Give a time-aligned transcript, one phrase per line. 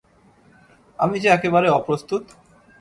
[0.99, 2.23] আমি যে একেবারে অপ্রস্তুত।